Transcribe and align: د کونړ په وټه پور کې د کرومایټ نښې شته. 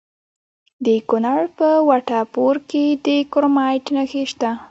د 0.85 0.87
کونړ 1.09 1.39
په 1.57 1.69
وټه 1.89 2.19
پور 2.33 2.55
کې 2.69 2.85
د 3.05 3.07
کرومایټ 3.31 3.85
نښې 3.95 4.23
شته. 4.31 4.51